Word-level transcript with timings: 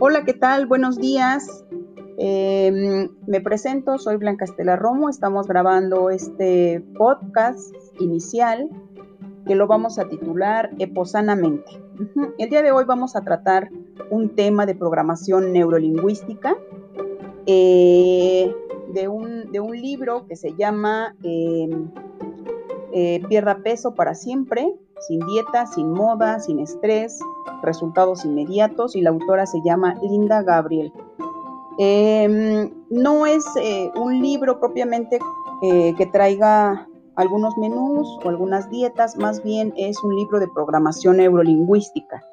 Hola, 0.00 0.24
¿qué 0.24 0.32
tal? 0.32 0.66
Buenos 0.66 0.96
días. 0.96 1.64
Em, 2.18 3.08
me 3.26 3.40
presento, 3.40 3.98
soy 3.98 4.16
Blanca 4.16 4.44
Estela 4.44 4.76
Romo. 4.76 5.08
Estamos 5.08 5.48
grabando 5.48 6.10
este 6.10 6.84
podcast 6.96 7.74
inicial 7.98 8.70
que 9.44 9.56
lo 9.56 9.66
vamos 9.66 9.98
a 9.98 10.08
titular 10.08 10.70
Eposanamente. 10.78 11.82
El 12.38 12.48
día 12.48 12.62
de 12.62 12.70
hoy 12.70 12.84
vamos 12.84 13.16
a 13.16 13.22
tratar 13.22 13.70
un 14.08 14.36
tema 14.36 14.66
de 14.66 14.76
programación 14.76 15.52
neurolingüística 15.52 16.56
eh, 17.46 18.54
de, 18.94 19.08
un, 19.08 19.50
de, 19.50 19.58
un, 19.58 19.76
libro 19.76 20.28
que 20.28 20.36
se 20.36 20.54
llama 20.54 21.16
em, 21.24 21.90
eh, 22.92 23.20
Pierda 23.28 23.64
peso 23.64 23.96
para 23.96 24.14
siempre, 24.14 24.76
sin 25.00 25.20
dieta, 25.26 25.66
sin 25.66 25.90
moda, 25.90 26.40
sin 26.40 26.58
estrés, 26.60 27.18
resultados 27.62 28.24
inmediatos 28.24 28.96
y 28.96 29.00
la 29.00 29.10
autora 29.10 29.46
se 29.46 29.60
llama 29.62 29.94
Linda 30.02 30.42
Gabriel. 30.42 30.92
Em, 31.78 32.72
no 32.90 33.26
es 33.26 33.44
eh, 33.60 33.90
un 33.94 34.20
libro 34.20 34.58
propiamente 34.58 35.18
que 35.60 36.06
traiga 36.12 36.86
algunos 37.18 37.58
menús 37.58 38.16
o 38.24 38.28
algunas 38.28 38.70
dietas, 38.70 39.16
más 39.16 39.42
bien 39.42 39.74
es 39.76 40.00
un 40.04 40.14
libro 40.14 40.38
de 40.38 40.46
programación 40.46 41.16
neurolingüística. 41.16 42.24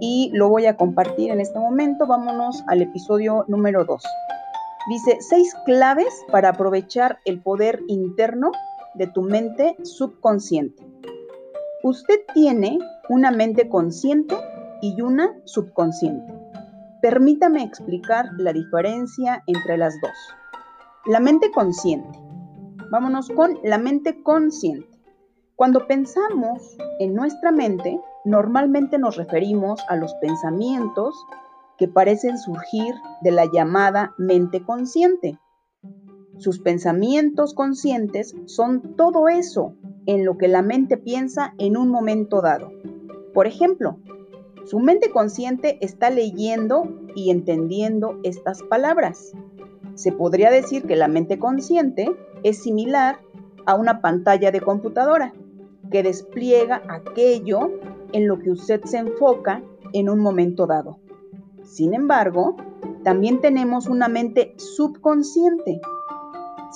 Y 0.00 0.30
lo 0.34 0.48
voy 0.48 0.66
a 0.66 0.76
compartir 0.76 1.30
en 1.30 1.40
este 1.40 1.60
momento. 1.60 2.08
Vámonos 2.08 2.64
al 2.66 2.82
episodio 2.82 3.44
número 3.46 3.84
2. 3.84 4.02
Dice, 4.90 5.18
seis 5.20 5.54
claves 5.64 6.12
para 6.32 6.50
aprovechar 6.50 7.18
el 7.24 7.40
poder 7.40 7.80
interno 7.86 8.50
de 8.94 9.06
tu 9.06 9.22
mente 9.22 9.76
subconsciente. 9.84 10.84
Usted 11.88 12.18
tiene 12.34 12.80
una 13.08 13.30
mente 13.30 13.68
consciente 13.68 14.36
y 14.82 15.00
una 15.00 15.32
subconsciente. 15.44 16.34
Permítame 17.00 17.62
explicar 17.62 18.26
la 18.38 18.52
diferencia 18.52 19.44
entre 19.46 19.78
las 19.78 19.94
dos. 20.02 20.10
La 21.06 21.20
mente 21.20 21.52
consciente 21.52 22.18
Vámonos 22.90 23.28
con 23.30 23.60
la 23.62 23.78
mente 23.78 24.20
consciente. 24.24 24.88
Cuando 25.54 25.86
pensamos 25.86 26.76
en 26.98 27.14
nuestra 27.14 27.52
mente, 27.52 28.00
normalmente 28.24 28.98
nos 28.98 29.16
referimos 29.16 29.80
a 29.88 29.94
los 29.94 30.12
pensamientos 30.14 31.14
que 31.78 31.86
parecen 31.86 32.36
surgir 32.36 32.96
de 33.22 33.30
la 33.30 33.44
llamada 33.52 34.12
mente 34.18 34.60
consciente. 34.64 35.38
Sus 36.38 36.58
pensamientos 36.58 37.54
conscientes 37.54 38.34
son 38.44 38.94
todo 38.96 39.28
eso 39.28 39.74
en 40.06 40.24
lo 40.24 40.36
que 40.36 40.48
la 40.48 40.62
mente 40.62 40.96
piensa 40.96 41.54
en 41.58 41.76
un 41.76 41.88
momento 41.88 42.40
dado. 42.42 42.72
Por 43.32 43.46
ejemplo, 43.46 43.98
su 44.64 44.78
mente 44.80 45.10
consciente 45.10 45.78
está 45.80 46.10
leyendo 46.10 46.84
y 47.14 47.30
entendiendo 47.30 48.18
estas 48.22 48.62
palabras. 48.62 49.32
Se 49.94 50.12
podría 50.12 50.50
decir 50.50 50.86
que 50.86 50.96
la 50.96 51.08
mente 51.08 51.38
consciente 51.38 52.14
es 52.42 52.62
similar 52.62 53.20
a 53.64 53.74
una 53.74 54.00
pantalla 54.00 54.50
de 54.50 54.60
computadora 54.60 55.32
que 55.90 56.02
despliega 56.02 56.82
aquello 56.88 57.70
en 58.12 58.28
lo 58.28 58.38
que 58.38 58.50
usted 58.50 58.82
se 58.84 58.98
enfoca 58.98 59.62
en 59.92 60.08
un 60.10 60.20
momento 60.20 60.66
dado. 60.66 60.98
Sin 61.62 61.94
embargo, 61.94 62.56
también 63.04 63.40
tenemos 63.40 63.86
una 63.86 64.08
mente 64.08 64.54
subconsciente. 64.56 65.80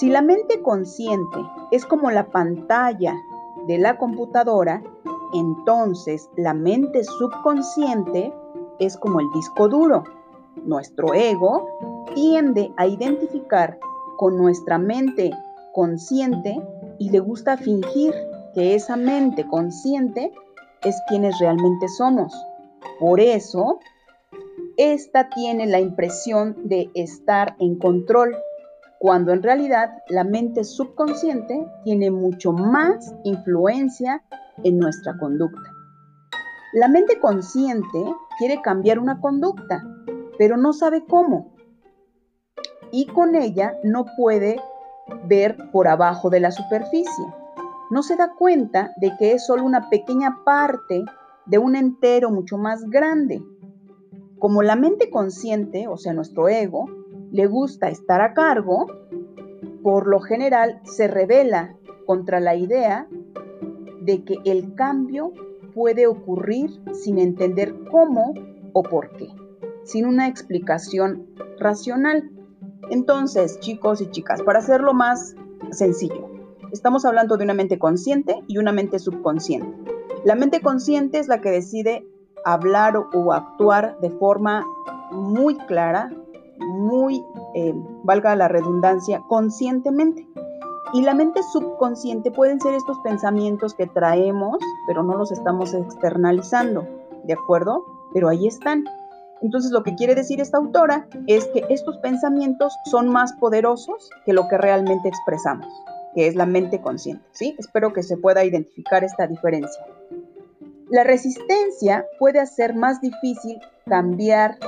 Si 0.01 0.09
la 0.09 0.23
mente 0.23 0.63
consciente 0.63 1.37
es 1.71 1.85
como 1.85 2.11
la 2.11 2.31
pantalla 2.31 3.15
de 3.67 3.77
la 3.77 3.99
computadora, 3.99 4.83
entonces 5.35 6.31
la 6.39 6.55
mente 6.55 7.05
subconsciente 7.05 8.33
es 8.79 8.97
como 8.97 9.21
el 9.21 9.27
disco 9.35 9.69
duro. 9.69 10.05
Nuestro 10.65 11.13
ego 11.13 12.07
tiende 12.15 12.73
a 12.79 12.87
identificar 12.87 13.79
con 14.17 14.39
nuestra 14.39 14.79
mente 14.79 15.33
consciente 15.75 16.59
y 16.99 17.11
le 17.11 17.21
gusta 17.21 17.59
fingir 17.59 18.15
que 18.55 18.75
esa 18.75 18.97
mente 18.97 19.47
consciente 19.47 20.33
es 20.83 20.97
quienes 21.09 21.39
realmente 21.41 21.89
somos. 21.89 22.33
Por 22.99 23.21
eso, 23.21 23.81
esta 24.79 25.29
tiene 25.29 25.67
la 25.67 25.79
impresión 25.79 26.57
de 26.65 26.89
estar 26.95 27.55
en 27.59 27.79
control, 27.79 28.35
cuando 29.01 29.33
en 29.33 29.43
realidad 29.43 30.03
la 30.11 30.25
mente 30.25 30.63
subconsciente 30.63 31.67
tiene 31.85 32.11
mucho 32.11 32.53
más 32.53 33.15
influencia 33.25 34.23
en 34.63 34.79
nuestra 34.79 35.17
conducta. 35.17 35.73
La 36.75 36.87
mente 36.87 37.19
consciente 37.19 37.99
quiere 38.39 38.61
cambiar 38.61 38.99
una 38.99 39.19
conducta, 39.19 39.83
pero 40.37 40.59
no 40.59 40.75
sabe 40.75 41.07
cómo. 41.07 41.55
Y 42.93 43.07
con 43.07 43.37
ella 43.37 43.75
no 43.85 44.05
puede 44.19 44.61
ver 45.25 45.57
por 45.73 45.89
abajo 45.89 46.29
de 46.29 46.41
la 46.41 46.51
superficie. 46.51 47.25
No 47.91 48.03
se 48.03 48.17
da 48.17 48.35
cuenta 48.35 48.93
de 48.99 49.17
que 49.17 49.33
es 49.33 49.47
solo 49.47 49.65
una 49.65 49.89
pequeña 49.89 50.45
parte 50.45 51.07
de 51.47 51.57
un 51.57 51.75
entero 51.75 52.31
mucho 52.31 52.59
más 52.59 52.85
grande. 52.85 53.43
Como 54.39 54.61
la 54.63 54.77
mente 54.77 55.09
consciente, 55.09 55.89
o 55.89 55.97
sea, 55.97 56.13
nuestro 56.13 56.51
ego, 56.51 57.00
le 57.31 57.47
gusta 57.47 57.89
estar 57.89 58.21
a 58.21 58.35
cargo, 58.35 58.87
por 59.83 60.07
lo 60.07 60.21
general 60.21 60.81
se 60.85 61.09
revela 61.09 61.77
contra 62.07 62.41
la 62.41 62.57
idea 62.57 63.09
de 64.01 64.25
que 64.25 64.37
el 64.45 64.75
cambio 64.75 65.33
puede 65.75 66.07
ocurrir 66.07 66.71
sin 66.93 67.19
entender 67.19 67.75
cómo 67.91 68.35
o 68.73 68.83
por 68.83 69.11
qué, 69.17 69.29
sin 69.85 70.07
una 70.07 70.29
explicación 70.29 71.27
racional. 71.59 72.31
Entonces, 72.91 73.61
chicos 73.61 74.01
y 74.01 74.11
chicas, 74.11 74.43
para 74.43 74.59
hacerlo 74.59 74.95
más 74.95 75.37
sencillo, 75.71 76.29
estamos 76.73 77.05
hablando 77.05 77.37
de 77.37 77.45
una 77.45 77.55
mente 77.55 77.79
consciente 77.79 78.43
y 78.49 78.59
una 78.59 78.73
mente 78.73 78.99
subconsciente. 78.99 79.93
La 80.25 80.35
mente 80.35 80.61
consciente 80.61 81.19
es 81.19 81.29
la 81.29 81.41
que 81.41 81.51
decide 81.51 82.07
hablar 82.45 82.97
o 82.97 83.33
actuar 83.33 83.99
de 84.01 84.11
forma 84.11 84.67
muy 85.13 85.57
clara, 85.57 86.11
muy, 86.61 87.25
eh, 87.55 87.75
valga 88.05 88.37
la 88.37 88.49
redundancia, 88.49 89.23
conscientemente. 89.29 90.27
Y 90.93 91.03
la 91.03 91.15
mente 91.15 91.41
subconsciente 91.53 92.31
pueden 92.31 92.61
ser 92.61 92.75
estos 92.75 92.99
pensamientos 93.01 93.75
que 93.75 93.87
traemos, 93.87 94.59
pero 94.87 95.03
no 95.03 95.17
los 95.17 95.31
estamos 95.31 95.73
externalizando, 95.73 96.87
¿de 97.25 97.35
acuerdo? 97.35 97.85
Pero 98.13 98.29
ahí 98.29 98.47
están. 98.47 98.85
Entonces 99.41 99.71
lo 99.71 99.83
que 99.83 99.95
quiere 99.95 100.15
decir 100.15 100.41
esta 100.41 100.59
autora 100.59 101.07
es 101.27 101.47
que 101.49 101.65
estos 101.71 101.97
pensamientos 101.99 102.75
son 102.91 103.09
más 103.09 103.33
poderosos 103.35 104.11
que 104.27 104.33
lo 104.33 104.49
que 104.49 104.59
realmente 104.59 105.09
expresamos, 105.09 105.67
que 106.15 106.27
es 106.27 106.35
la 106.35 106.45
mente 106.45 106.81
consciente, 106.83 107.25
¿sí? 107.33 107.55
Espero 107.59 107.93
que 107.93 108.03
se 108.03 108.17
pueda 108.17 108.45
identificar 108.45 109.05
esta 109.05 109.27
diferencia. 109.27 109.83
La 110.91 111.05
resistencia 111.05 112.05
puede 112.19 112.41
hacer 112.41 112.75
más 112.75 113.01
difícil 113.01 113.61
cambiar 113.87 114.59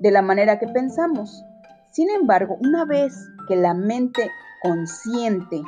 de 0.00 0.10
la 0.10 0.22
manera 0.22 0.58
que 0.58 0.68
pensamos. 0.68 1.44
Sin 1.92 2.10
embargo, 2.10 2.56
una 2.60 2.84
vez 2.84 3.14
que 3.48 3.56
la 3.56 3.74
mente 3.74 4.30
consciente 4.62 5.62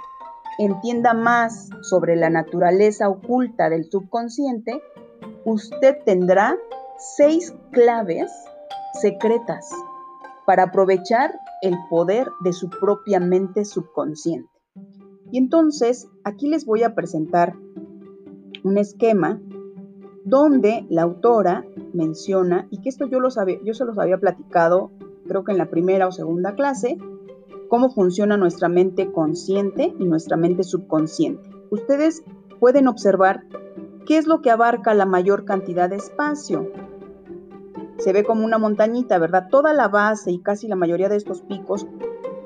entienda 0.59 1.15
más 1.15 1.71
sobre 1.83 2.17
la 2.17 2.31
naturaleza 2.31 3.09
oculta 3.09 3.71
del 3.71 3.91
subconsciente, 3.91 4.83
usted 5.45 5.97
tendrá 6.05 6.57
seis 6.99 7.55
claves 7.73 8.31
secretas 9.01 9.71
para 10.45 10.65
aprovechar 10.65 11.39
el 11.63 11.77
poder 11.89 12.29
de 12.41 12.53
su 12.53 12.69
propia 12.69 13.21
mente 13.21 13.65
subconsciente. 13.65 14.51
Y 15.31 15.39
entonces 15.39 16.09
aquí 16.25 16.49
les 16.49 16.67
voy 16.67 16.83
a 16.83 16.95
presentar 16.95 17.55
un 18.65 18.77
esquema 18.77 19.41
donde 20.25 20.87
la 20.89 21.03
autora 21.03 21.65
menciona, 21.93 22.67
y 22.71 22.81
que 22.81 22.89
esto 22.89 23.07
yo, 23.07 23.21
lo 23.21 23.31
sabía, 23.31 23.59
yo 23.65 23.75
se 23.75 23.85
los 23.85 23.99
había 23.99 24.19
platicado, 24.19 24.91
creo 25.27 25.45
que 25.45 25.53
en 25.53 25.59
la 25.59 25.71
primera 25.71 26.07
o 26.07 26.13
segunda 26.13 26.55
clase, 26.55 26.99
cómo 27.69 27.91
funciona 27.91 28.37
nuestra 28.37 28.69
mente 28.69 29.13
consciente 29.13 29.95
y 29.99 30.05
nuestra 30.05 30.37
mente 30.37 30.63
subconsciente. 30.63 31.49
Ustedes 31.71 32.25
pueden 32.59 32.89
observar 32.89 33.45
qué 34.07 34.19
es 34.19 34.27
lo 34.27 34.43
que 34.43 34.51
abarca 34.51 34.93
la 34.95 35.07
mayor 35.07 35.45
cantidad 35.45 35.89
de 35.89 35.97
espacio 35.97 36.69
se 38.01 38.13
ve 38.13 38.25
como 38.25 38.45
una 38.45 38.59
montañita, 38.59 39.19
¿verdad? 39.19 39.49
Toda 39.51 39.73
la 39.73 39.89
base 39.89 40.31
y 40.31 40.41
casi 40.41 40.69
la 40.69 40.77
mayoría 40.77 41.09
de 41.09 41.17
estos 41.17 41.43
picos 41.43 41.87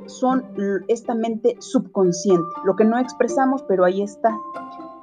son 0.07 0.45
esta 0.89 1.15
mente 1.15 1.57
subconsciente, 1.61 2.45
lo 2.65 2.77
que 2.77 2.85
no 2.85 2.99
expresamos, 2.99 3.63
pero 3.63 3.85
ahí 3.85 4.03
está. 4.03 4.37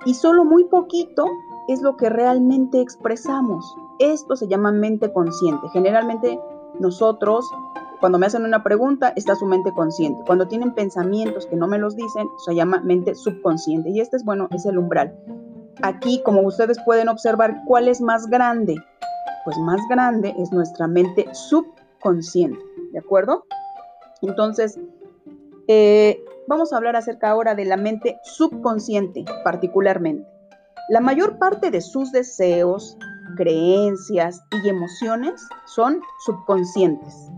Y 0.06 0.14
solo 0.14 0.46
muy 0.46 0.66
poquito 0.66 1.26
es 1.72 1.82
lo 1.82 1.98
que 1.98 2.10
realmente 2.10 2.82
expresamos. 2.82 3.76
Esto 4.00 4.36
se 4.36 4.48
llama 4.48 4.72
mente 4.72 5.12
consciente. 5.12 5.70
Generalmente 5.70 6.40
nosotros, 6.80 7.50
cuando 8.00 8.18
me 8.18 8.26
hacen 8.26 8.46
una 8.46 8.64
pregunta, 8.64 9.14
está 9.16 9.36
su 9.36 9.46
mente 9.46 9.74
consciente. 9.74 10.24
Cuando 10.26 10.48
tienen 10.48 10.74
pensamientos 10.74 11.46
que 11.46 11.56
no 11.56 11.68
me 11.68 11.78
los 11.78 11.96
dicen, 11.96 12.28
se 12.46 12.56
llama 12.56 12.82
mente 12.84 13.16
subconsciente. 13.16 13.90
Y 13.90 14.02
este 14.02 14.18
es, 14.18 14.26
bueno, 14.26 14.48
es 14.52 14.66
el 14.66 14.78
umbral. 14.78 15.16
Aquí, 15.82 16.22
como 16.24 16.42
ustedes 16.42 16.78
pueden 16.86 17.10
observar, 17.10 17.62
¿cuál 17.66 17.88
es 17.88 18.02
más 18.02 18.28
grande? 18.28 18.76
pues 19.44 19.58
más 19.58 19.82
grande 19.90 20.34
es 20.38 20.52
nuestra 20.52 20.88
mente 20.88 21.28
subconsciente, 21.34 22.60
¿de 22.92 23.00
acuerdo? 23.00 23.46
Entonces, 24.22 24.80
eh, 25.68 26.24
vamos 26.48 26.74
a 26.74 26.78
hablar 26.78 26.96
acerca 26.96 27.30
ahora 27.30 27.56
de 27.56 27.66
la 27.66 27.78
mente 27.78 28.20
subconsciente 28.24 29.26
particularmente. 29.44 30.28
La 30.90 31.00
mayor 31.00 31.38
parte 31.38 31.72
de 31.72 31.82
sus 31.82 32.12
deseos, 32.12 32.98
creencias 33.36 34.44
y 34.64 34.70
emociones 34.70 35.48
son 35.66 36.02
subconscientes. 36.26 37.30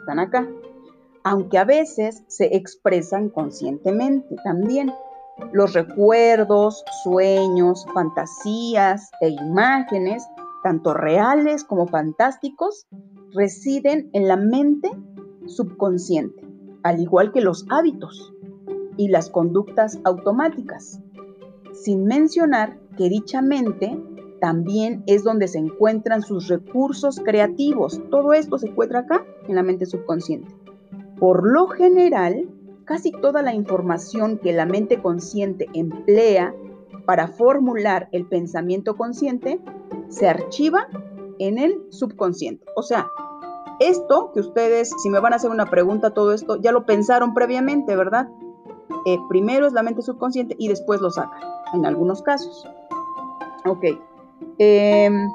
Están 0.00 0.18
acá. 0.18 0.48
Aunque 1.24 1.58
a 1.58 1.64
veces 1.64 2.22
se 2.28 2.56
expresan 2.56 3.28
conscientemente 3.28 4.36
también. 4.44 4.92
Los 5.52 5.72
recuerdos, 5.72 6.84
sueños, 7.02 7.86
fantasías 7.94 9.10
e 9.20 9.30
imágenes, 9.30 10.24
tanto 10.62 10.94
reales 10.94 11.64
como 11.64 11.86
fantásticos, 11.86 12.86
residen 13.32 14.10
en 14.12 14.28
la 14.28 14.36
mente 14.36 14.90
subconsciente, 15.46 16.46
al 16.82 17.00
igual 17.00 17.32
que 17.32 17.40
los 17.40 17.66
hábitos 17.70 18.32
y 18.96 19.08
las 19.08 19.30
conductas 19.30 19.98
automáticas, 20.04 21.00
sin 21.72 22.04
mencionar 22.04 22.81
que 22.96 23.08
dicha 23.08 23.42
mente 23.42 23.98
también 24.40 25.04
es 25.06 25.22
donde 25.22 25.46
se 25.46 25.58
encuentran 25.58 26.22
sus 26.22 26.48
recursos 26.48 27.20
creativos. 27.24 28.00
Todo 28.10 28.32
esto 28.32 28.58
se 28.58 28.68
encuentra 28.68 29.00
acá 29.00 29.24
en 29.46 29.54
la 29.54 29.62
mente 29.62 29.86
subconsciente. 29.86 30.52
Por 31.18 31.48
lo 31.48 31.68
general, 31.68 32.48
casi 32.84 33.12
toda 33.12 33.42
la 33.42 33.54
información 33.54 34.38
que 34.38 34.52
la 34.52 34.66
mente 34.66 35.00
consciente 35.00 35.68
emplea 35.74 36.54
para 37.06 37.28
formular 37.28 38.08
el 38.12 38.26
pensamiento 38.26 38.96
consciente 38.96 39.60
se 40.08 40.28
archiva 40.28 40.88
en 41.38 41.58
el 41.58 41.80
subconsciente. 41.90 42.64
O 42.76 42.82
sea, 42.82 43.08
esto 43.80 44.30
que 44.32 44.40
ustedes, 44.40 44.92
si 45.02 45.10
me 45.10 45.20
van 45.20 45.32
a 45.32 45.36
hacer 45.36 45.50
una 45.50 45.66
pregunta, 45.66 46.14
todo 46.14 46.32
esto, 46.32 46.56
ya 46.60 46.72
lo 46.72 46.84
pensaron 46.84 47.34
previamente, 47.34 47.96
¿verdad? 47.96 48.28
Eh, 49.06 49.18
primero 49.28 49.66
es 49.66 49.72
la 49.72 49.82
mente 49.82 50.02
subconsciente 50.02 50.54
y 50.58 50.68
después 50.68 51.00
lo 51.00 51.10
sacan, 51.10 51.40
en 51.74 51.86
algunos 51.86 52.22
casos. 52.22 52.66
Ok. 53.64 53.84
Em, 54.58 55.30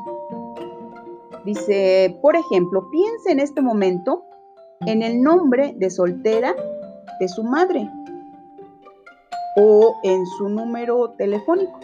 dice, 1.45 2.17
por 2.21 2.35
ejemplo, 2.35 2.89
piense 2.91 3.31
en 3.31 3.39
este 3.39 3.61
momento 3.61 4.23
en 4.85 5.01
el 5.01 5.21
nombre 5.21 5.73
de 5.77 5.89
soltera 5.89 6.55
de 7.19 7.27
su 7.27 7.43
madre 7.43 7.89
o 9.55 9.95
en 10.03 10.25
su 10.25 10.49
número 10.49 11.11
telefónico. 11.17 11.79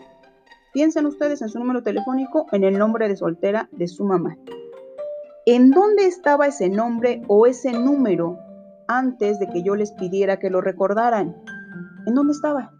Piensen 0.74 1.06
ustedes 1.06 1.42
en 1.42 1.50
su 1.50 1.60
número 1.60 1.84
telefónico, 1.84 2.48
en 2.52 2.64
el 2.64 2.78
nombre 2.78 3.08
de 3.08 3.16
soltera 3.16 3.70
de 3.72 3.88
su 3.88 4.06
mamá. 4.06 4.38
¿En 5.46 5.72
dónde 5.72 6.06
estaba 6.06 6.48
ese 6.48 6.70
nombre 6.70 7.22
o 7.28 7.46
ese 7.46 7.74
número 7.74 8.40
antes 8.88 9.40
de 9.40 9.48
que 9.50 9.62
yo 9.62 9.76
les 9.76 9.92
pidiera 9.92 10.40
que 10.40 10.50
lo 10.50 10.62
recordaran? 10.62 11.36
¿En 12.06 12.16
dónde 12.16 12.34
estaba? 12.34 12.74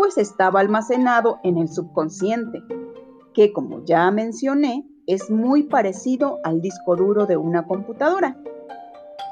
Pues 0.00 0.16
estaba 0.16 0.60
almacenado 0.60 1.40
en 1.42 1.58
el 1.58 1.68
subconsciente, 1.68 2.62
que 3.34 3.52
como 3.52 3.84
ya 3.84 4.10
mencioné, 4.10 4.88
es 5.06 5.28
muy 5.30 5.64
parecido 5.64 6.38
al 6.42 6.62
disco 6.62 6.96
duro 6.96 7.26
de 7.26 7.36
una 7.36 7.66
computadora. 7.66 8.34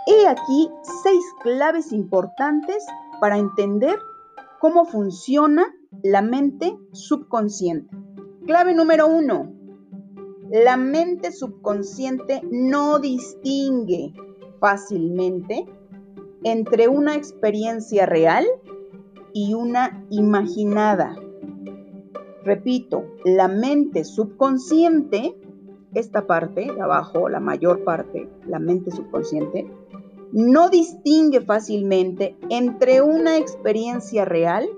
He 0.07 0.29
aquí 0.29 0.69
seis 1.03 1.25
claves 1.41 1.91
importantes 1.91 2.85
para 3.19 3.39
entender 3.39 3.99
cómo 4.61 4.85
funciona 4.85 5.75
la 6.03 6.21
mente 6.21 6.77
subconsciente. 6.93 7.97
Clave 8.45 8.75
número 8.75 9.07
uno, 9.07 9.51
la 10.51 10.77
mente 10.77 11.33
subconsciente 11.33 12.43
no 12.51 12.99
distingue 12.99 14.13
fácilmente 14.61 15.65
entre 16.45 16.89
una 16.89 17.15
experiencia 17.15 18.05
real 18.05 18.45
y 19.33 19.55
una 19.55 20.05
imaginada. 20.11 21.17
Repito, 22.45 23.05
la 23.25 23.49
mente 23.49 24.05
subconsciente, 24.05 25.37
esta 25.95 26.27
parte 26.27 26.73
de 26.73 26.81
abajo, 26.81 27.29
la 27.29 27.41
mayor 27.41 27.85
parte, 27.85 28.29
la 28.47 28.59
mente 28.59 28.91
subconsciente, 28.91 29.71
no 30.33 30.69
distingue 30.69 31.41
fácilmente 31.41 32.37
entre 32.51 33.03
una 33.03 33.39
experiencia 33.39 34.25
real 34.25 34.69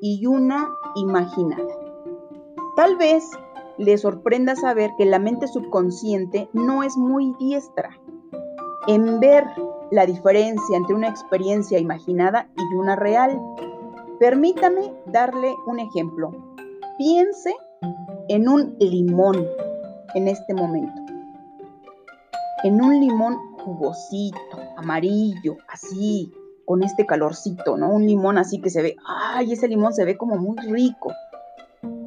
y 0.00 0.26
una 0.26 0.68
imaginada. 0.96 1.74
Tal 2.76 2.96
vez 2.96 3.30
le 3.78 3.98
sorprenda 3.98 4.54
saber 4.56 4.90
que 4.96 5.04
la 5.04 5.18
mente 5.18 5.48
subconsciente 5.48 6.48
no 6.52 6.82
es 6.82 6.96
muy 6.96 7.34
diestra 7.38 7.90
en 8.86 9.20
ver 9.20 9.44
la 9.90 10.06
diferencia 10.06 10.76
entre 10.76 10.94
una 10.94 11.08
experiencia 11.08 11.78
imaginada 11.78 12.48
y 12.56 12.74
una 12.74 12.96
real. 12.96 13.40
Permítame 14.18 14.92
darle 15.06 15.54
un 15.66 15.80
ejemplo. 15.80 16.30
Piense 16.98 17.54
en 18.28 18.48
un 18.48 18.76
limón 18.78 19.46
en 20.14 20.28
este 20.28 20.54
momento. 20.54 21.00
En 22.62 22.82
un 22.82 23.00
limón 23.00 23.36
jugosito, 23.58 24.38
amarillo, 24.76 25.56
así, 25.68 26.32
con 26.64 26.82
este 26.82 27.04
calorcito, 27.06 27.76
¿no? 27.76 27.90
Un 27.90 28.06
limón 28.06 28.38
así 28.38 28.60
que 28.60 28.70
se 28.70 28.82
ve, 28.82 28.96
ay, 29.06 29.52
ese 29.52 29.68
limón 29.68 29.92
se 29.92 30.04
ve 30.04 30.16
como 30.16 30.36
muy 30.36 30.56
rico. 30.58 31.12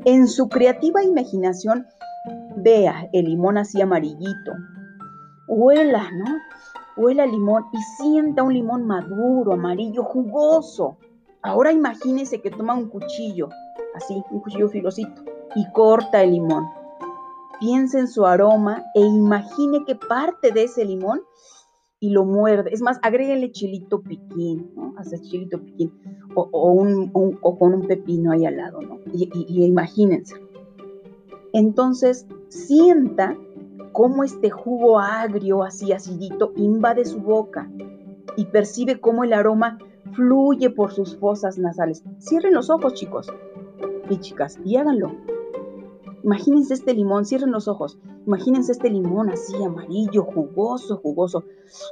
En 0.05 0.27
su 0.27 0.49
creativa 0.49 1.03
imaginación, 1.03 1.85
vea 2.55 3.09
el 3.11 3.25
limón 3.25 3.57
así 3.57 3.81
amarillito. 3.81 4.53
Huela, 5.47 6.09
¿no? 6.11 6.25
Huela 6.95 7.25
el 7.25 7.31
limón 7.31 7.65
y 7.73 7.77
sienta 8.01 8.43
un 8.43 8.53
limón 8.53 8.87
maduro, 8.87 9.53
amarillo, 9.53 10.03
jugoso. 10.03 10.97
Ahora 11.47 11.71
imagínese 11.71 12.41
que 12.41 12.51
toma 12.51 12.75
un 12.75 12.89
cuchillo, 12.89 13.47
así, 13.95 14.21
un 14.31 14.41
cuchillo 14.41 14.67
filosito, 14.67 15.23
y 15.55 15.65
corta 15.71 16.21
el 16.21 16.31
limón. 16.31 16.65
Piense 17.59 17.99
en 17.99 18.07
su 18.07 18.25
aroma 18.25 18.83
e 18.93 18.99
imagine 18.99 19.85
que 19.85 19.95
parte 19.95 20.51
de 20.51 20.65
ese 20.65 20.83
limón 20.83 21.21
y 21.99 22.09
lo 22.09 22.25
muerde. 22.25 22.71
Es 22.73 22.81
más, 22.81 22.99
agréguele 23.01 23.51
chilito 23.51 24.01
piquín, 24.01 24.71
¿no? 24.75 24.93
Chilito 25.21 25.59
piquín. 25.59 25.91
O, 26.35 27.57
con 27.57 27.73
un 27.73 27.87
pepino 27.87 28.31
ahí 28.31 28.45
al 28.45 28.57
lado, 28.57 28.81
¿no? 28.81 28.99
Y 29.13 29.63
imagínense. 29.65 30.35
Entonces, 31.53 32.27
sienta 32.49 33.35
cómo 33.93 34.23
este 34.23 34.49
jugo 34.49 34.99
agrio, 34.99 35.63
así 35.63 35.93
acidito, 35.93 36.51
invade 36.57 37.05
su 37.05 37.19
boca 37.19 37.71
y 38.35 38.45
percibe 38.45 38.99
cómo 38.99 39.23
el 39.23 39.33
aroma 39.33 39.79
fluye 40.17 40.71
por 40.71 40.91
sus 40.91 41.15
fosas 41.17 41.57
nasales. 41.59 42.03
Cierren 42.19 42.55
los 42.55 42.69
ojos, 42.69 42.95
chicos 42.95 43.31
y 44.09 44.17
chicas, 44.17 44.59
y 44.65 44.75
háganlo. 44.75 45.11
Imagínense 46.23 46.73
este 46.73 46.93
limón, 46.93 47.25
cierren 47.25 47.51
los 47.51 47.67
ojos. 47.67 47.99
Imagínense 48.25 48.71
este 48.71 48.89
limón 48.89 49.29
así 49.29 49.55
amarillo, 49.63 50.23
jugoso, 50.23 50.97
jugoso. 50.97 51.45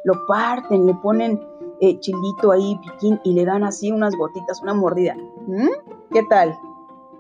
Lo 0.04 0.26
parten, 0.26 0.88
le 0.88 0.96
ponen 0.96 1.40
eh, 1.80 2.00
chilito 2.00 2.52
ahí, 2.52 2.78
piquín, 2.84 3.22
y 3.24 3.34
le 3.34 3.46
dan 3.46 3.64
así 3.64 3.92
unas 3.92 4.16
gotitas, 4.16 4.62
una 4.64 4.74
mordida. 4.74 5.16
¿Mm? 5.48 5.70
¿Qué 6.12 6.24
tal? 6.24 6.58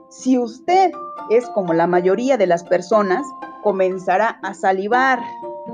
Si 0.10 0.38
usted 0.38 0.92
es 1.30 1.48
como 1.50 1.74
la 1.74 1.88
mayoría 1.88 2.36
de 2.38 2.48
las 2.48 2.64
personas, 2.64 3.26
comenzará 3.64 4.40
a 4.42 4.54
salivar, 4.54 5.20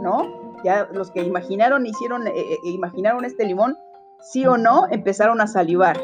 ¿no? 0.01 0.23
Ya 0.63 0.89
los 0.91 1.09
que 1.09 1.23
imaginaron, 1.23 1.85
hicieron, 1.85 2.27
eh, 2.27 2.33
eh, 2.35 2.57
imaginaron 2.63 3.25
este 3.25 3.45
limón, 3.45 3.77
sí 4.21 4.45
o 4.45 4.57
no, 4.57 4.87
empezaron 4.89 5.41
a 5.41 5.47
salivar. 5.47 5.99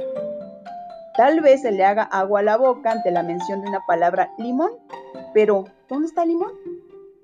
Tal 1.15 1.41
vez 1.41 1.61
se 1.61 1.71
le 1.71 1.83
haga 1.83 2.03
agua 2.03 2.41
a 2.41 2.43
la 2.43 2.57
boca 2.57 2.91
ante 2.91 3.11
la 3.11 3.23
mención 3.23 3.61
de 3.61 3.69
una 3.69 3.85
palabra 3.87 4.29
limón 4.37 4.71
pero, 5.33 5.65
¿dónde 5.89 6.07
está 6.07 6.25
limón? 6.25 6.51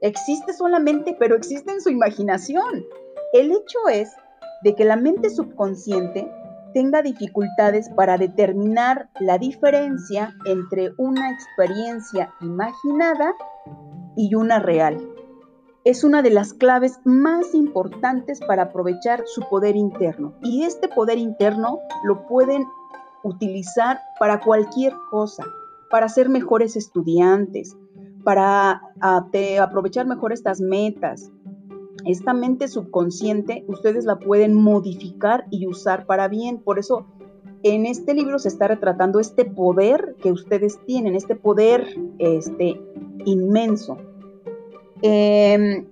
Existe 0.02 0.54
solamente, 0.54 1.16
pero 1.18 1.36
existe 1.36 1.72
en 1.72 1.82
su 1.82 1.90
imaginación. 1.90 2.84
El 3.34 3.52
hecho 3.52 3.80
es 3.92 4.12
de 4.64 4.76
que 4.76 4.86
la 4.86 4.96
mente 4.96 5.30
subconsciente 5.30 6.32
tenga 6.74 7.02
dificultades 7.02 7.90
para 7.90 8.18
determinar 8.18 9.10
la 9.20 9.38
diferencia 9.38 10.34
entre 10.46 10.92
una 10.98 11.32
experiencia 11.32 12.34
imaginada 12.42 13.34
y 14.16 14.36
una 14.36 14.60
real. 14.60 15.13
Es 15.86 16.06
una 16.06 16.22
de 16.22 16.30
las 16.30 16.54
claves 16.54 17.00
más 17.04 17.54
importantes 17.54 18.40
para 18.40 18.64
aprovechar 18.64 19.24
su 19.26 19.42
poder 19.50 19.76
interno. 19.76 20.34
Y 20.42 20.64
este 20.64 20.88
poder 20.88 21.18
interno 21.18 21.80
lo 22.06 22.26
pueden 22.26 22.66
utilizar 23.24 24.00
para 24.18 24.40
cualquier 24.40 24.94
cosa, 25.12 25.44
para 25.90 26.08
ser 26.08 26.30
mejores 26.30 26.78
estudiantes, 26.78 27.76
para 28.24 28.82
aprovechar 29.02 30.06
mejor 30.08 30.32
estas 30.32 30.62
metas. 30.62 31.30
Esta 32.06 32.34
mente 32.34 32.70
subconsciente 32.70 33.66
ustedes 33.68 34.06
la 34.06 34.20
pueden 34.20 34.54
modificar 34.54 35.46
y 35.50 35.68
usar 35.68 36.06
para 36.06 36.30
bien. 36.30 36.60
Por 36.60 36.80
eso 36.80 37.08
en 37.64 37.86
este 37.86 38.14
libro 38.14 38.40
se 38.40 38.48
está 38.48 38.70
retratando 38.70 39.20
este 39.20 39.44
poder 39.44 40.16
que 40.22 40.32
ustedes 40.32 40.80
tienen, 40.86 41.16
este 41.16 41.36
poder 41.36 41.88
este, 42.20 42.82
inmenso. 43.26 43.98
Em, 45.06 45.86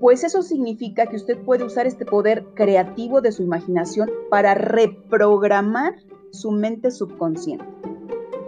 pues 0.00 0.24
eso 0.24 0.42
significa 0.42 1.06
que 1.06 1.14
usted 1.14 1.38
puede 1.44 1.62
usar 1.62 1.86
este 1.86 2.04
poder 2.04 2.44
creativo 2.54 3.20
de 3.20 3.30
su 3.30 3.44
imaginación 3.44 4.10
para 4.30 4.54
reprogramar 4.54 5.94
su 6.32 6.50
mente 6.50 6.90
subconsciente. 6.90 7.64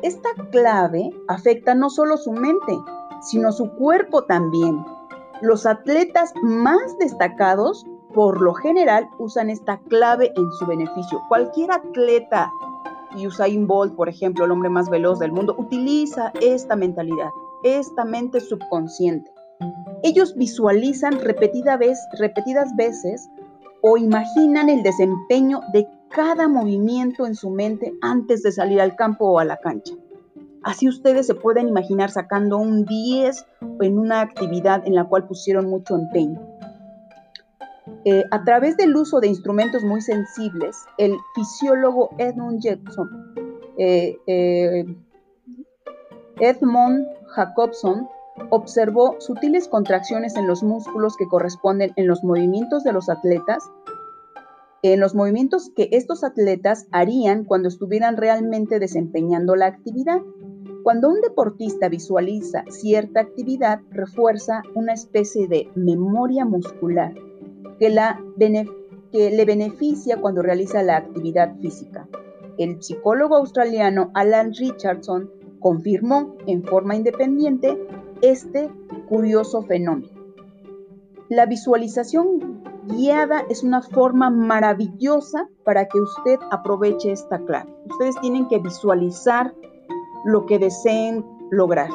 Esta 0.02 0.30
clave 0.50 1.10
afecta 1.28 1.76
no 1.76 1.90
solo 1.90 2.16
su 2.16 2.32
mente, 2.32 2.76
sino 3.22 3.52
su 3.52 3.70
cuerpo 3.70 4.24
también. 4.24 4.84
Los 5.42 5.64
atletas 5.64 6.34
más 6.42 6.98
destacados, 6.98 7.86
por 8.12 8.42
lo 8.42 8.52
general, 8.54 9.08
usan 9.18 9.48
esta 9.48 9.78
clave 9.88 10.32
en 10.34 10.50
su 10.58 10.66
beneficio. 10.66 11.22
Cualquier 11.28 11.70
atleta, 11.70 12.50
y 13.16 13.28
Usain 13.28 13.68
Bolt, 13.68 13.94
por 13.94 14.08
ejemplo, 14.08 14.44
el 14.44 14.50
hombre 14.50 14.70
más 14.70 14.90
veloz 14.90 15.20
del 15.20 15.30
mundo, 15.30 15.54
utiliza 15.56 16.32
esta 16.40 16.74
mentalidad, 16.74 17.30
esta 17.62 18.04
mente 18.04 18.40
subconsciente. 18.40 19.33
Ellos 20.02 20.34
visualizan 20.36 21.20
repetida 21.20 21.76
vez, 21.76 21.98
repetidas 22.18 22.74
veces 22.76 23.28
o 23.82 23.96
imaginan 23.96 24.68
el 24.68 24.82
desempeño 24.82 25.60
de 25.72 25.86
cada 26.10 26.48
movimiento 26.48 27.26
en 27.26 27.34
su 27.34 27.50
mente 27.50 27.92
antes 28.00 28.42
de 28.42 28.52
salir 28.52 28.80
al 28.80 28.96
campo 28.96 29.26
o 29.26 29.38
a 29.38 29.44
la 29.44 29.56
cancha. 29.56 29.94
Así 30.62 30.88
ustedes 30.88 31.26
se 31.26 31.34
pueden 31.34 31.68
imaginar 31.68 32.10
sacando 32.10 32.56
un 32.56 32.86
10 32.86 33.46
en 33.80 33.98
una 33.98 34.22
actividad 34.22 34.86
en 34.86 34.94
la 34.94 35.04
cual 35.04 35.26
pusieron 35.26 35.66
mucho 35.66 35.94
empeño. 35.94 36.40
Eh, 38.06 38.24
a 38.30 38.44
través 38.44 38.76
del 38.76 38.96
uso 38.96 39.20
de 39.20 39.28
instrumentos 39.28 39.82
muy 39.82 40.00
sensibles, 40.00 40.76
el 40.96 41.16
fisiólogo 41.34 42.10
Edmund 42.18 42.60
Jackson, 42.60 43.34
eh, 43.76 44.16
eh, 44.26 44.84
Edmund 46.40 47.06
Jacobson 47.34 48.08
observó 48.50 49.16
sutiles 49.20 49.68
contracciones 49.68 50.36
en 50.36 50.46
los 50.46 50.62
músculos 50.62 51.16
que 51.16 51.28
corresponden 51.28 51.92
en 51.96 52.06
los 52.06 52.24
movimientos 52.24 52.84
de 52.84 52.92
los 52.92 53.08
atletas, 53.08 53.70
en 54.82 55.00
los 55.00 55.14
movimientos 55.14 55.70
que 55.74 55.88
estos 55.92 56.24
atletas 56.24 56.86
harían 56.90 57.44
cuando 57.44 57.68
estuvieran 57.68 58.16
realmente 58.16 58.78
desempeñando 58.78 59.56
la 59.56 59.66
actividad. 59.66 60.20
Cuando 60.82 61.08
un 61.08 61.22
deportista 61.22 61.88
visualiza 61.88 62.64
cierta 62.68 63.20
actividad, 63.20 63.80
refuerza 63.90 64.62
una 64.74 64.92
especie 64.92 65.48
de 65.48 65.70
memoria 65.74 66.44
muscular 66.44 67.14
que, 67.78 67.88
le 67.88 69.44
beneficia 69.44 70.20
cuando 70.20 70.42
realiza 70.42 70.82
la 70.82 70.96
actividad 70.96 71.56
física. 71.60 72.06
El 72.58 72.82
psicólogo 72.82 73.36
australiano 73.36 74.10
Alan 74.12 74.52
Richardson 74.52 75.30
confirmó 75.60 76.36
en 76.46 76.62
forma 76.62 76.94
independiente 76.94 77.78
este 78.30 78.70
curioso 79.08 79.62
fenómeno. 79.62 80.08
La 81.28 81.46
visualización 81.46 82.62
guiada 82.86 83.44
es 83.48 83.62
una 83.62 83.82
forma 83.82 84.30
maravillosa 84.30 85.48
para 85.64 85.86
que 85.86 86.00
usted 86.00 86.38
aproveche 86.50 87.12
esta 87.12 87.38
clave. 87.44 87.74
Ustedes 87.90 88.14
tienen 88.20 88.46
que 88.48 88.58
visualizar 88.58 89.54
lo 90.24 90.46
que 90.46 90.58
deseen 90.58 91.24
lograr. 91.50 91.88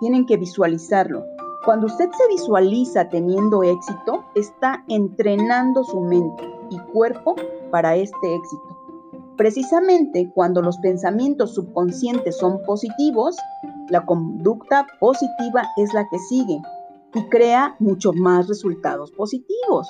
Tienen 0.00 0.26
que 0.26 0.36
visualizarlo. 0.36 1.24
Cuando 1.64 1.86
usted 1.86 2.10
se 2.10 2.28
visualiza 2.28 3.08
teniendo 3.08 3.62
éxito, 3.62 4.24
está 4.34 4.84
entrenando 4.88 5.84
su 5.84 6.00
mente 6.00 6.44
y 6.70 6.78
cuerpo 6.92 7.36
para 7.70 7.94
este 7.94 8.34
éxito. 8.34 8.78
Precisamente 9.36 10.30
cuando 10.34 10.60
los 10.60 10.76
pensamientos 10.78 11.54
subconscientes 11.54 12.36
son 12.36 12.62
positivos, 12.64 13.36
la 13.92 14.06
conducta 14.06 14.86
positiva 14.98 15.64
es 15.76 15.92
la 15.92 16.08
que 16.08 16.18
sigue 16.18 16.62
y 17.12 17.28
crea 17.28 17.76
mucho 17.78 18.14
más 18.14 18.48
resultados 18.48 19.12
positivos. 19.12 19.86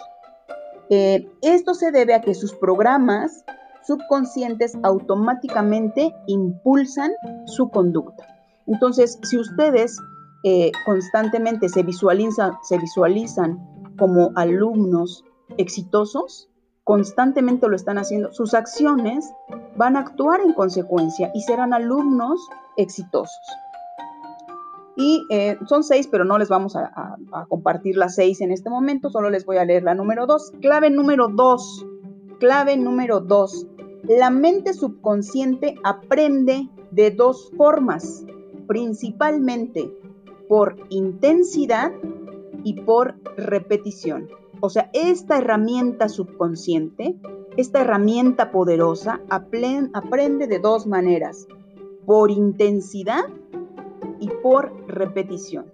Eh, 0.91 1.31
esto 1.41 1.73
se 1.73 1.93
debe 1.93 2.13
a 2.13 2.21
que 2.21 2.35
sus 2.35 2.53
programas 2.53 3.45
subconscientes 3.87 4.77
automáticamente 4.83 6.13
impulsan 6.27 7.13
su 7.47 7.71
conducta. 7.71 8.27
Entonces, 8.67 9.21
si 9.23 9.39
ustedes 9.39 9.97
eh, 10.43 10.73
constantemente 10.85 11.69
se 11.69 11.85
se 11.85 12.79
visualizan 12.79 13.61
como 13.97 14.33
alumnos 14.35 15.25
exitosos, 15.59 16.51
constantemente 16.83 17.69
lo 17.69 17.77
están 17.77 17.99
haciendo, 17.99 18.33
sus 18.33 18.55
acciones 18.55 19.33
van 19.77 19.97
a 19.97 20.01
actuar 20.01 20.41
en 20.41 20.55
consecuencia 20.55 21.31
y 21.37 21.43
serán 21.43 21.73
alumnos 21.73 22.41
exitosos. 22.77 23.39
Y 24.97 25.27
eh, 25.31 25.59
son 25.67 25.85
seis, 25.85 26.07
pero 26.07 26.25
no 26.25 26.39
les 26.39 26.49
vamos 26.49 26.77
a, 26.77 27.17
compartir 27.49 27.97
las 27.97 28.15
seis 28.15 28.41
en 28.41 28.51
este 28.51 28.69
momento, 28.69 29.11
solo 29.11 29.31
les 29.31 29.47
voy 29.47 29.57
a 29.57 29.65
leer 29.65 29.83
la 29.83 29.95
número 29.95 30.27
dos. 30.27 30.53
Clave 30.61 30.91
número 30.91 31.29
dos, 31.29 31.87
clave 32.39 32.77
número 32.77 33.21
dos. 33.21 33.67
La 34.03 34.31
mente 34.31 34.75
subconsciente 34.75 35.77
aprende 35.85 36.69
de 36.91 37.11
dos 37.11 37.51
formas, 37.57 38.25
principalmente 38.67 39.91
por 40.49 40.77
intensidad 40.91 41.93
y 42.65 42.83
por 42.83 43.15
repetición. 43.37 44.29
O 44.61 44.69
sea, 44.69 44.91
esta 44.93 45.39
herramienta 45.39 46.09
subconsciente, 46.09 47.17
esta 47.57 47.81
herramienta 47.81 48.51
poderosa, 48.51 49.21
aprende 49.31 50.47
de 50.47 50.59
dos 50.59 50.87
maneras, 50.87 51.47
por 52.05 52.31
intensidad 52.31 53.25
y 54.23 54.29
por 54.43 54.73
repetición. 54.87 55.67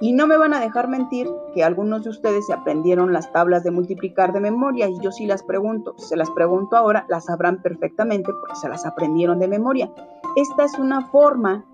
Y 0.00 0.12
no 0.12 0.26
me 0.26 0.36
van 0.36 0.54
a 0.54 0.60
dejar 0.60 0.88
mentir 0.88 1.30
que 1.54 1.62
algunos 1.62 2.04
de 2.04 2.10
ustedes 2.10 2.46
se 2.46 2.52
aprendieron 2.52 3.12
las 3.12 3.30
tablas 3.32 3.62
de 3.64 3.70
multiplicar 3.70 4.32
de 4.32 4.40
memoria 4.40 4.88
y 4.88 4.98
yo 5.00 5.12
sí 5.12 5.26
las 5.26 5.42
pregunto, 5.42 5.94
se 5.98 6.16
las 6.16 6.30
pregunto 6.30 6.76
ahora, 6.76 7.06
las 7.08 7.26
sabrán 7.26 7.62
perfectamente 7.62 8.32
porque 8.32 8.56
se 8.56 8.68
las 8.68 8.86
aprendieron 8.86 9.38
de 9.38 9.48
memoria. 9.48 9.92
Esta 10.36 10.64
es 10.64 10.78
una 10.78 11.06
forma 11.08 11.64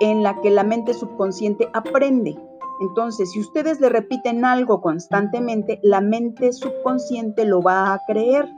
en 0.00 0.22
la 0.22 0.40
que 0.40 0.50
la 0.50 0.64
mente 0.64 0.92
subconsciente 0.92 1.68
aprende. 1.72 2.36
Entonces, 2.80 3.30
si 3.30 3.40
ustedes 3.40 3.80
le 3.80 3.88
repiten 3.88 4.44
algo 4.44 4.80
constantemente, 4.82 5.78
la 5.82 6.00
mente 6.00 6.52
subconsciente 6.52 7.44
lo 7.44 7.62
va 7.62 7.94
a 7.94 8.00
creer. 8.06 8.48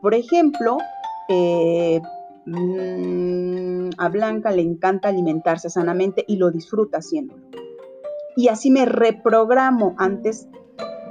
Por 0.00 0.14
ejemplo, 0.14 0.78
eh, 1.28 2.00
mm, 2.48 3.90
a 3.98 4.08
Blanca 4.08 4.50
le 4.50 4.62
encanta 4.62 5.08
alimentarse 5.08 5.70
sanamente 5.70 6.24
y 6.26 6.36
lo 6.36 6.50
disfruta 6.50 6.98
haciéndolo. 6.98 7.42
Y 8.36 8.48
así 8.48 8.70
me 8.70 8.84
reprogramo 8.84 9.94
antes 9.98 10.48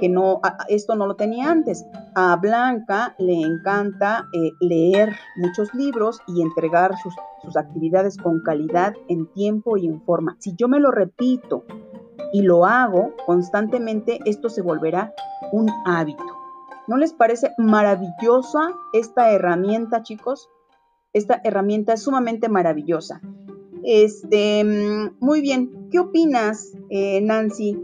que 0.00 0.08
no, 0.08 0.40
esto 0.68 0.94
no 0.94 1.06
lo 1.06 1.16
tenía 1.16 1.50
antes. 1.50 1.84
A 2.14 2.36
Blanca 2.36 3.14
le 3.18 3.40
encanta 3.40 4.28
eh, 4.32 4.52
leer 4.60 5.14
muchos 5.36 5.74
libros 5.74 6.20
y 6.26 6.42
entregar 6.42 6.92
sus, 7.02 7.14
sus 7.42 7.56
actividades 7.56 8.16
con 8.16 8.40
calidad 8.42 8.94
en 9.08 9.26
tiempo 9.32 9.76
y 9.76 9.86
en 9.86 10.00
forma. 10.02 10.36
Si 10.38 10.54
yo 10.56 10.68
me 10.68 10.80
lo 10.80 10.90
repito 10.90 11.64
y 12.32 12.42
lo 12.42 12.64
hago 12.66 13.14
constantemente, 13.26 14.20
esto 14.24 14.48
se 14.48 14.62
volverá 14.62 15.12
un 15.52 15.68
hábito. 15.84 16.24
¿No 16.86 16.96
les 16.96 17.12
parece 17.12 17.52
maravillosa 17.58 18.70
esta 18.94 19.30
herramienta, 19.30 20.02
chicos? 20.02 20.48
Esta 21.12 21.40
herramienta 21.44 21.96
sumamente 21.96 22.48
maravillosa. 22.48 23.20
Este, 23.84 24.64
mm, 24.64 25.16
muy 25.20 25.40
bien. 25.40 25.88
¿Qué 25.90 25.98
opinas, 25.98 26.76
eh, 26.90 27.20
Nancy? 27.22 27.78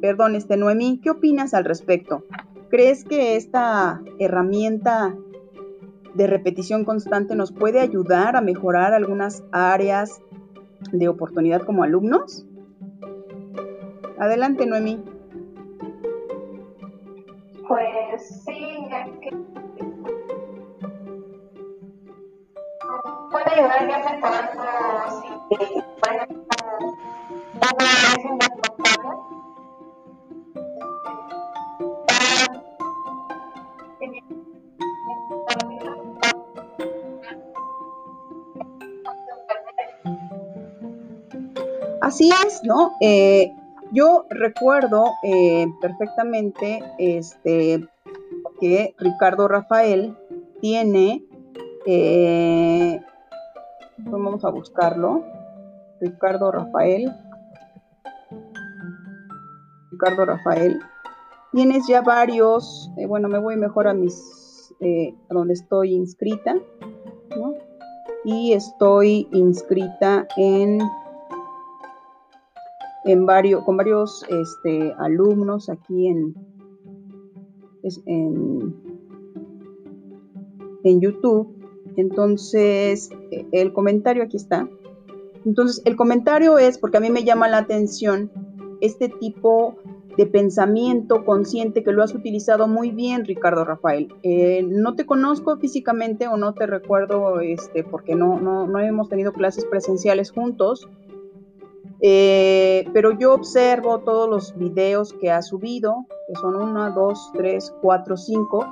Perdón, 0.00 0.34
este, 0.34 0.56
Noemí, 0.56 1.00
¿qué 1.02 1.10
opinas 1.10 1.54
al 1.54 1.64
respecto? 1.64 2.24
¿Crees 2.68 3.04
que 3.04 3.36
esta 3.36 4.02
herramienta 4.18 5.14
de 6.14 6.26
repetición 6.26 6.84
constante 6.84 7.36
nos 7.36 7.52
puede 7.52 7.80
ayudar 7.80 8.36
a 8.36 8.40
mejorar 8.40 8.94
algunas 8.94 9.44
áreas 9.52 10.20
de 10.92 11.08
oportunidad 11.08 11.62
como 11.62 11.84
alumnos? 11.84 12.46
Adelante, 14.18 14.66
Noemí. 14.66 15.02
Pues 17.68 18.42
sí, 18.44 18.65
Así 42.06 42.30
es, 42.46 42.62
¿no? 42.62 42.92
Eh, 43.00 43.52
yo 43.92 44.26
recuerdo 44.30 45.12
eh, 45.22 45.66
perfectamente 45.80 46.80
este, 46.98 47.86
que 48.60 48.94
Ricardo 48.98 49.48
Rafael 49.48 50.16
tiene, 50.60 51.24
eh, 51.84 53.00
vamos 54.10 54.44
a 54.44 54.50
buscarlo, 54.50 55.24
Ricardo 56.00 56.50
Rafael. 56.52 57.12
Ricardo 59.90 60.26
Rafael, 60.26 60.78
tienes 61.52 61.86
ya 61.88 62.02
varios, 62.02 62.90
eh, 62.98 63.06
bueno, 63.06 63.28
me 63.28 63.38
voy 63.38 63.56
mejor 63.56 63.88
a 63.88 63.94
mis, 63.94 64.74
eh, 64.80 65.14
a 65.30 65.34
donde 65.34 65.54
estoy 65.54 65.94
inscrita. 65.94 66.56
Y 68.24 68.54
estoy 68.54 69.28
inscrita 69.30 70.26
en, 70.36 70.80
en 73.04 73.24
varios, 73.24 73.62
con 73.62 73.76
varios 73.76 74.26
este, 74.28 74.92
alumnos 74.98 75.68
aquí 75.68 76.08
en, 76.08 76.34
en, 78.06 78.74
en 80.82 81.00
YouTube. 81.00 81.65
Entonces, 81.96 83.10
eh, 83.30 83.46
el 83.52 83.72
comentario 83.72 84.22
aquí 84.22 84.36
está. 84.36 84.68
Entonces, 85.44 85.82
el 85.84 85.96
comentario 85.96 86.58
es 86.58 86.78
porque 86.78 86.96
a 86.96 87.00
mí 87.00 87.10
me 87.10 87.24
llama 87.24 87.48
la 87.48 87.58
atención 87.58 88.30
este 88.80 89.08
tipo 89.08 89.76
de 90.16 90.26
pensamiento 90.26 91.24
consciente 91.24 91.82
que 91.84 91.92
lo 91.92 92.02
has 92.02 92.14
utilizado 92.14 92.68
muy 92.68 92.90
bien, 92.90 93.24
Ricardo 93.24 93.64
Rafael. 93.64 94.08
Eh, 94.22 94.62
no 94.66 94.94
te 94.94 95.04
conozco 95.04 95.56
físicamente 95.58 96.26
o 96.26 96.36
no 96.36 96.54
te 96.54 96.66
recuerdo 96.66 97.40
este, 97.40 97.84
porque 97.84 98.14
no, 98.14 98.40
no, 98.40 98.78
hemos 98.80 99.08
tenido 99.08 99.32
clases 99.32 99.66
presenciales 99.66 100.30
juntos, 100.30 100.88
eh, 102.00 102.88
pero 102.92 103.18
yo 103.18 103.34
observo 103.34 104.00
todos 104.00 104.28
los 104.28 104.56
videos 104.56 105.12
que 105.12 105.30
has 105.30 105.48
subido, 105.48 106.06
que 106.28 106.34
son 106.36 106.56
una, 106.56 106.90
dos, 106.90 107.30
tres, 107.34 107.74
cuatro, 107.82 108.16
cinco. 108.16 108.66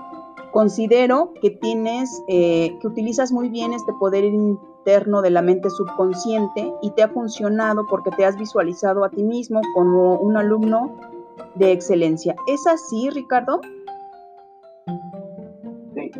Considero 0.54 1.32
que 1.42 1.50
tienes, 1.50 2.23
eh, 2.28 2.78
que 2.80 2.87
utilizas 2.87 3.32
muy 3.32 3.49
bien 3.49 3.73
este 3.73 3.92
poder 3.94 4.23
interno 4.23 5.20
de 5.20 5.30
la 5.30 5.42
mente 5.42 5.68
subconsciente 5.68 6.73
y 6.80 6.92
te 6.92 7.02
ha 7.02 7.08
funcionado 7.08 7.84
porque 7.90 8.12
te 8.12 8.25
has 8.25 8.37
visualizado 8.37 9.04
a 9.04 9.11
ti 9.11 9.25
mismo 9.25 9.61
como 9.75 10.16
un 10.16 10.37
alumno 10.37 10.96
de 11.56 11.73
excelencia. 11.73 12.37
¿Es 12.46 12.68
así, 12.68 13.11
Ricardo? 13.11 13.62
Sí. 15.96 16.12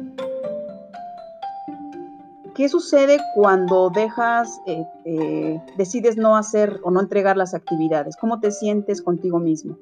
¿Qué 2.56 2.68
sucede 2.68 3.18
cuando 3.36 3.88
dejas, 3.90 4.60
eh, 4.66 4.84
eh, 5.04 5.62
decides 5.76 6.16
no 6.16 6.36
hacer 6.36 6.80
o 6.82 6.90
no 6.90 7.00
entregar 7.00 7.36
las 7.36 7.54
actividades? 7.54 8.16
¿Cómo 8.16 8.40
te 8.40 8.50
sientes 8.50 9.00
contigo 9.00 9.38
mismo? 9.38 9.78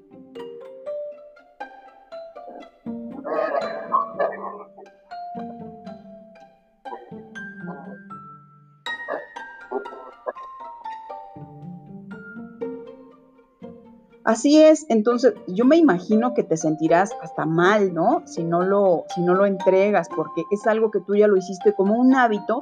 Así 14.24 14.58
es, 14.58 14.86
entonces 14.88 15.34
yo 15.48 15.64
me 15.64 15.76
imagino 15.76 16.32
que 16.32 16.44
te 16.44 16.56
sentirás 16.56 17.10
hasta 17.22 17.44
mal, 17.44 17.92
¿no? 17.92 18.22
Si 18.26 18.44
no 18.44 18.62
lo, 18.62 19.04
si 19.14 19.20
no 19.20 19.34
lo 19.34 19.46
entregas, 19.46 20.08
porque 20.14 20.44
es 20.52 20.64
algo 20.66 20.92
que 20.92 21.00
tú 21.00 21.16
ya 21.16 21.26
lo 21.26 21.36
hiciste 21.36 21.74
como 21.74 21.98
un 21.98 22.14
hábito, 22.14 22.60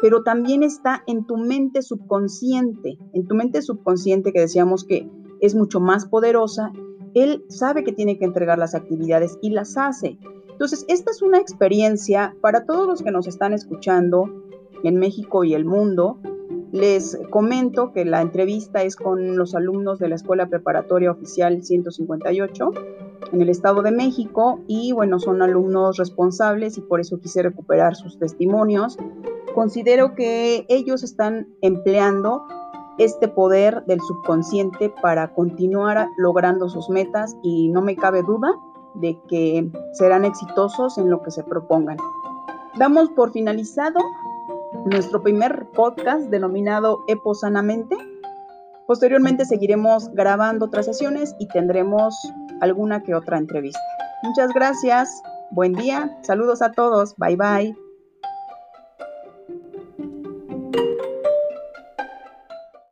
pero 0.00 0.24
también 0.24 0.64
está 0.64 1.04
en 1.06 1.24
tu 1.24 1.36
mente 1.36 1.82
subconsciente, 1.82 2.98
en 3.12 3.26
tu 3.26 3.36
mente 3.36 3.62
subconsciente 3.62 4.32
que 4.32 4.40
decíamos 4.40 4.84
que 4.84 5.08
es 5.40 5.54
mucho 5.54 5.78
más 5.78 6.06
poderosa, 6.06 6.72
él 7.14 7.44
sabe 7.48 7.84
que 7.84 7.92
tiene 7.92 8.18
que 8.18 8.24
entregar 8.24 8.58
las 8.58 8.74
actividades 8.74 9.38
y 9.40 9.50
las 9.50 9.76
hace. 9.76 10.18
Entonces, 10.50 10.84
esta 10.88 11.10
es 11.10 11.22
una 11.22 11.38
experiencia 11.38 12.34
para 12.40 12.64
todos 12.64 12.86
los 12.86 13.02
que 13.02 13.10
nos 13.10 13.26
están 13.26 13.52
escuchando 13.52 14.28
en 14.82 14.96
México 14.96 15.44
y 15.44 15.54
el 15.54 15.64
mundo, 15.64 16.18
les 16.72 17.18
comento 17.30 17.92
que 17.92 18.04
la 18.04 18.20
entrevista 18.20 18.82
es 18.82 18.96
con 18.96 19.36
los 19.36 19.54
alumnos 19.54 19.98
de 19.98 20.08
la 20.08 20.16
Escuela 20.16 20.48
Preparatoria 20.48 21.10
Oficial 21.10 21.62
158 21.62 22.70
en 23.32 23.42
el 23.42 23.48
Estado 23.48 23.82
de 23.82 23.92
México 23.92 24.60
y 24.66 24.92
bueno, 24.92 25.18
son 25.18 25.42
alumnos 25.42 25.96
responsables 25.96 26.78
y 26.78 26.80
por 26.80 27.00
eso 27.00 27.18
quise 27.18 27.42
recuperar 27.42 27.96
sus 27.96 28.18
testimonios. 28.18 28.98
Considero 29.54 30.14
que 30.14 30.66
ellos 30.68 31.02
están 31.02 31.48
empleando 31.62 32.46
este 32.98 33.28
poder 33.28 33.84
del 33.86 34.00
subconsciente 34.00 34.92
para 35.02 35.34
continuar 35.34 36.08
logrando 36.16 36.68
sus 36.68 36.88
metas 36.88 37.36
y 37.42 37.68
no 37.68 37.82
me 37.82 37.96
cabe 37.96 38.22
duda 38.22 38.54
de 38.94 39.18
que 39.28 39.70
serán 39.92 40.24
exitosos 40.24 40.98
en 40.98 41.10
lo 41.10 41.22
que 41.22 41.30
se 41.30 41.42
propongan. 41.44 41.98
Damos 42.78 43.10
por 43.10 43.32
finalizado 43.32 44.00
nuestro 44.86 45.20
primer 45.22 45.66
podcast 45.74 46.30
denominado 46.30 47.00
Eposanamente. 47.08 47.96
Posteriormente 48.86 49.44
seguiremos 49.44 50.08
grabando 50.14 50.66
otras 50.66 50.86
sesiones 50.86 51.34
y 51.40 51.48
tendremos 51.48 52.14
alguna 52.60 53.02
que 53.02 53.14
otra 53.14 53.36
entrevista. 53.36 53.80
Muchas 54.22 54.54
gracias, 54.54 55.22
buen 55.50 55.72
día, 55.72 56.16
saludos 56.22 56.62
a 56.62 56.70
todos, 56.70 57.14
bye 57.16 57.36
bye. 57.36 57.85